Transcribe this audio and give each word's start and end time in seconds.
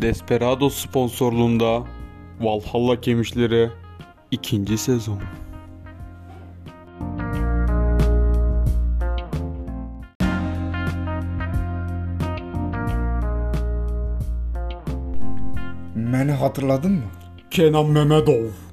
Desperado 0.00 0.70
sponsorluğunda 0.70 1.84
Valhalla 2.40 3.00
Kemişleri 3.00 3.70
2. 4.30 4.78
sezon. 4.78 5.20
Beni 15.96 16.32
hatırladın 16.32 16.92
mı? 16.92 17.02
Kenan 17.50 17.86
Mehmetov. 17.86 18.65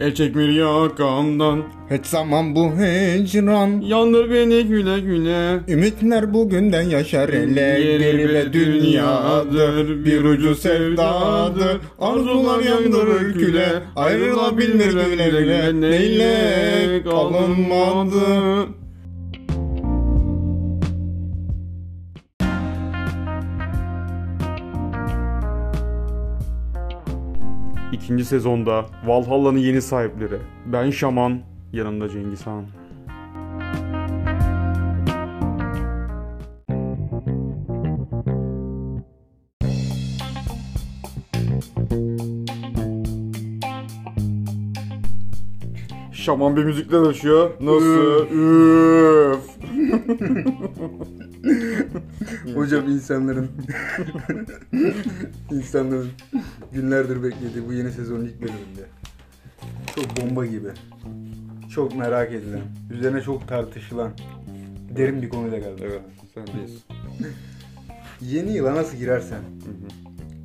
El 0.00 0.14
çekmeli 0.14 0.54
yakamdan 0.54 1.64
Hiç 1.90 2.06
zaman 2.06 2.54
bu 2.54 2.72
hicran. 2.72 3.80
Yandır 3.80 4.30
beni 4.30 4.62
güle 4.64 5.00
güle. 5.00 5.60
Ümitler 5.68 6.34
bugünden 6.34 6.82
yaşar. 6.82 7.28
Ele 7.28 7.82
Geri 7.82 8.28
ve 8.28 8.52
dünyadır. 8.52 10.04
Bir 10.04 10.24
ucu 10.24 10.54
sevdadır. 10.54 11.80
Arzular 11.98 12.60
yandırır 12.60 13.32
küle 13.32 13.82
Ayrılabilir 13.96 14.92
güle 14.92 15.30
güle 15.30 15.80
Neyle 15.80 17.02
kalınmadı 17.02 18.18
İkinci 27.92 28.24
sezonda 28.24 28.86
Valhalla'nın 29.06 29.58
yeni 29.58 29.82
sahipleri. 29.82 30.38
Ben 30.66 30.90
Şaman, 30.90 31.40
yanımda 31.72 32.08
Cengiz 32.08 32.46
Han. 32.46 32.64
Şaman 46.12 46.56
bir 46.56 46.64
müzikler 46.64 47.00
açıyor. 47.00 47.50
Nasıl? 47.60 48.26
Üf. 48.30 49.58
Hocam 52.54 52.88
insanların 52.88 53.50
insanların 55.50 56.08
günlerdir 56.72 57.22
beklediği 57.22 57.68
bu 57.68 57.72
yeni 57.72 57.92
sezonun 57.92 58.24
ilk 58.24 58.42
bölümünde. 58.42 58.86
Çok 59.94 60.16
bomba 60.16 60.46
gibi. 60.46 60.68
Çok 61.74 61.96
merak 61.96 62.32
edilen, 62.32 62.62
üzerine 62.90 63.22
çok 63.22 63.48
tartışılan 63.48 64.12
derin 64.96 65.22
bir 65.22 65.28
konuyla 65.28 65.58
geldi. 65.58 65.82
Evet, 65.82 66.02
sendeyiz. 66.34 66.84
Yeni 68.20 68.52
yıla 68.52 68.74
nasıl 68.74 68.96
girersen 68.96 69.40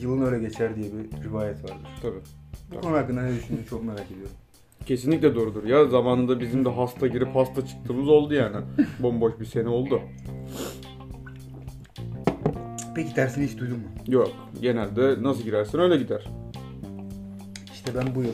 yılın 0.00 0.26
öyle 0.26 0.38
geçer 0.38 0.76
diye 0.76 0.86
bir 0.92 1.24
rivayet 1.24 1.64
vardır. 1.64 1.88
Tabii. 2.02 2.20
Bu 2.74 2.80
konu 2.80 2.96
hakkında 2.96 3.22
ne 3.22 3.36
düşündüğünü 3.36 3.66
çok 3.66 3.84
merak 3.84 4.06
ediyorum. 4.06 4.36
Kesinlikle 4.86 5.34
doğrudur 5.34 5.64
ya. 5.64 5.86
Zamanında 5.86 6.40
bizim 6.40 6.64
de 6.64 6.68
hasta 6.68 7.06
girip 7.06 7.34
hasta 7.34 7.66
çıktığımız 7.66 8.08
oldu 8.08 8.34
yani. 8.34 8.56
Bomboş 8.98 9.32
bir 9.40 9.44
sene 9.44 9.68
oldu. 9.68 10.00
Peki 12.98 13.14
tersini 13.14 13.46
hiç 13.46 13.58
duydun 13.58 13.78
mu? 13.78 13.86
Yok. 14.08 14.32
Genelde 14.60 15.22
nasıl 15.22 15.42
girersen 15.42 15.80
öyle 15.80 15.96
gider. 15.96 16.24
İşte 17.72 17.92
ben 17.94 18.14
bu 18.14 18.22
yıl 18.22 18.32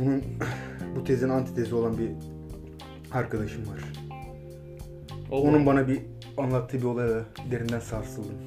bunun 0.00 0.22
bu 0.96 1.04
tezin 1.04 1.28
antitezi 1.28 1.74
olan 1.74 1.98
bir 1.98 2.10
arkadaşım 3.12 3.62
var. 3.66 3.80
Onun 5.30 5.66
bana 5.66 5.88
bir 5.88 6.00
anlattığı 6.36 6.78
bir 6.78 6.84
olaya 6.84 7.24
derinden 7.50 7.80
sarsıldım. 7.80 8.38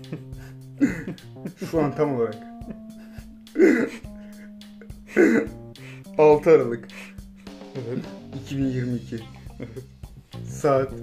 Şu 1.72 1.84
an 1.84 1.96
tam 1.96 2.16
olarak 2.16 2.38
6 6.18 6.52
Aralık 6.52 6.88
Evet. 7.76 8.06
2022 8.44 9.20
saat 10.46 10.94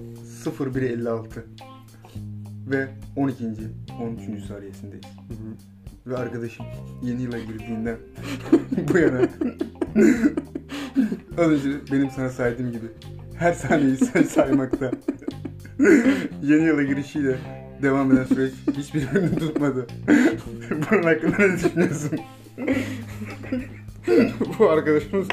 01.56 0.45 1.68
ve 2.69 2.87
12. 3.15 3.45
13. 4.01 4.45
saniyesindeyiz. 4.45 5.05
Ve 6.07 6.17
arkadaşım 6.17 6.65
yeni 7.01 7.21
yıla 7.21 7.39
girdiğinden 7.39 7.97
bu 8.93 8.97
yana 8.97 9.17
az 11.37 11.47
önce 11.51 11.69
benim 11.91 12.09
sana 12.09 12.29
saydığım 12.29 12.71
gibi 12.71 12.85
her 13.35 13.53
saniyeyi 13.53 13.97
say 13.97 14.23
saymakta 14.23 14.91
yeni 16.43 16.63
yıla 16.63 16.83
girişiyle 16.83 17.37
devam 17.81 18.11
eden 18.11 18.23
süreç 18.23 18.53
hiçbirbirini 18.77 19.35
tutmadı. 19.35 19.87
Bunun 20.91 21.03
hakkında 21.03 21.37
ne 21.37 21.53
düşünüyorsun? 21.53 22.19
Bu 24.59 24.69
arkadaşımız 24.69 25.27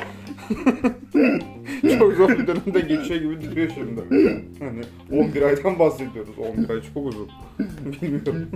çok 1.99 2.13
zor 2.15 2.29
bir 2.29 2.47
dönemde 2.47 2.81
geçiyor 2.81 3.21
gibi 3.21 3.51
duruyor 3.51 3.71
şimdi. 3.75 4.01
Hani 4.59 4.81
11 5.23 5.43
aydan 5.43 5.79
bahsediyoruz. 5.79 6.39
11 6.39 6.71
ay 6.71 6.81
çok 6.95 7.07
uzun. 7.07 7.29
Bilmiyorum. 8.03 8.49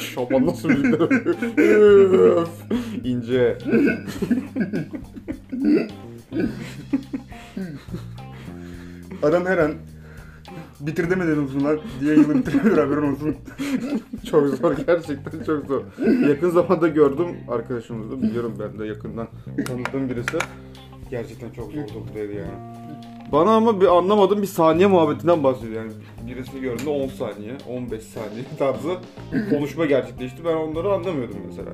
Şaban 0.00 0.46
nasıl 0.46 0.70
yapıyor? 0.70 1.10
Üf, 1.58 2.48
İnce. 3.04 3.58
Adam 9.22 9.46
her 9.46 9.58
an 9.58 9.74
bitir 10.80 11.10
demeden 11.10 11.38
olsun 11.38 11.64
lan 11.64 11.78
diye 12.00 12.14
yılı 12.14 12.34
bitirebilir 12.34 12.78
haberin 12.78 13.12
olsun. 13.12 13.36
Çok 14.30 14.48
zor 14.48 14.76
gerçekten 14.76 15.44
çok 15.44 15.66
zor. 15.66 15.82
Yakın 16.28 16.50
zamanda 16.50 16.88
gördüm 16.88 17.26
arkadaşımızı. 17.48 18.22
Biliyorum 18.22 18.54
ben 18.60 18.78
de 18.78 18.86
yakından 18.86 19.28
tanıdığım 19.66 20.10
birisi. 20.10 20.38
Gerçekten 21.10 21.50
çok 21.50 21.72
zor 21.72 21.88
durumdaydı 21.88 22.32
yani. 22.32 22.76
Bana 23.32 23.50
ama 23.56 23.80
bir 23.80 23.86
anlamadım 23.86 24.42
bir 24.42 24.46
saniye 24.46 24.86
muhabbetinden 24.86 25.44
bahsediyor 25.44 25.82
yani. 25.82 25.92
Birisini 26.26 26.60
gördüğümde 26.60 26.90
10 26.90 27.08
saniye, 27.08 27.52
15 27.68 28.02
saniye 28.02 28.44
tarzı 28.58 28.96
konuşma 29.50 29.86
gerçekleşti. 29.86 30.44
Ben 30.44 30.56
onları 30.56 30.92
anlamıyordum 30.92 31.38
mesela. 31.46 31.70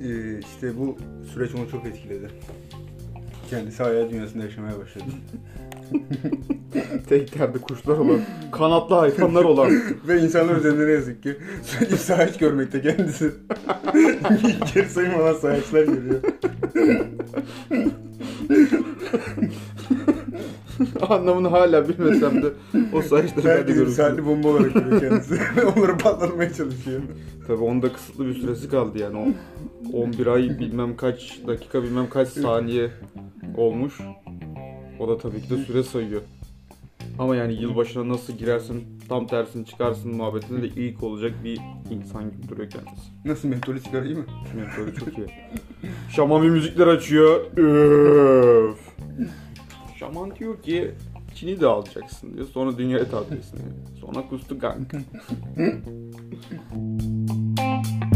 Ee, 0.00 0.38
işte 0.38 0.78
bu 0.78 0.96
süreç 1.34 1.54
onu 1.54 1.70
çok 1.70 1.86
etkiledi. 1.86 2.28
Kendisi 3.50 3.82
hayal 3.82 4.10
dünyasında 4.10 4.44
yaşamaya 4.44 4.78
başladı. 4.78 5.04
Tek 7.08 7.36
yerde 7.36 7.58
kuşlar 7.58 7.98
olan, 7.98 8.20
kanatlı 8.52 8.94
hayvanlar 8.94 9.44
olan. 9.44 9.70
Ve 10.08 10.20
insanlar 10.20 10.56
üzerinde 10.56 10.86
ne 10.86 10.90
yazık 10.90 11.22
ki 11.22 11.36
sürekli 11.62 11.96
sayaç 11.96 12.38
görmekte 12.38 12.82
kendisi. 12.82 13.24
Geri 14.74 14.88
sayım 14.88 15.14
olan 15.14 15.34
sayaçlar 15.34 15.84
görüyor. 15.84 16.20
Anlamını 21.08 21.48
hala 21.48 21.88
bilmesem 21.88 22.42
de 22.42 22.46
o 22.92 23.02
saçları 23.02 23.44
ben 23.44 23.58
de 23.58 23.62
görüyorum. 23.62 23.92
saatli 23.92 24.26
bomba 24.26 24.48
olarak 24.48 24.74
görüyor 24.74 25.00
kendisi. 25.00 25.38
Onları 25.76 25.98
patlatmaya 25.98 26.52
çalışıyor. 26.52 27.00
Tabii 27.46 27.62
onun 27.62 27.82
da 27.82 27.92
kısıtlı 27.92 28.26
bir 28.26 28.34
süresi 28.34 28.68
kaldı 28.68 28.98
yani 28.98 29.18
o 29.18 29.26
11 30.02 30.26
ay 30.26 30.42
bilmem 30.58 30.96
kaç 30.96 31.40
dakika 31.46 31.82
bilmem 31.82 32.08
kaç 32.10 32.28
saniye 32.28 32.90
olmuş. 33.56 34.00
O 35.00 35.08
da 35.08 35.18
tabii 35.18 35.42
ki 35.42 35.50
de 35.50 35.56
süre 35.56 35.82
sayıyor. 35.82 36.22
Ama 37.18 37.36
yani 37.36 37.54
yılbaşına 37.54 38.08
nasıl 38.08 38.32
girersin 38.32 38.84
tam 39.08 39.26
tersini 39.26 39.66
çıkarsın 39.66 40.14
muhabbetinde 40.16 40.62
de 40.62 40.66
ilk 40.66 41.02
olacak 41.02 41.32
bir 41.44 41.60
insan 41.90 42.30
gibi 42.30 42.48
duruyor 42.48 42.70
kendisi. 42.70 43.10
Nasıl 43.24 43.48
mentolü 43.48 43.80
mi? 44.14 44.24
Yani 44.58 44.68
böyle 44.78 44.94
çok 44.96 45.18
iyi. 45.18 45.26
Şaman 46.10 46.42
bir 46.42 46.48
müzikler 46.48 46.86
açıyor. 46.86 47.56
Öf. 47.56 48.78
Şaman 49.98 50.36
diyor 50.36 50.62
ki 50.62 50.90
Çin'i 51.34 51.60
de 51.60 51.66
alacaksın 51.66 52.34
diyor. 52.34 52.46
Sonra 52.46 52.78
dünyayı 52.78 53.08
diyor. 53.08 53.60
Sonra 54.00 54.28
kustu 54.28 54.58
kanka. 54.58 54.98